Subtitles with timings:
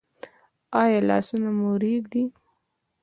[0.81, 2.23] ایا لاسونه مو ریږدي؟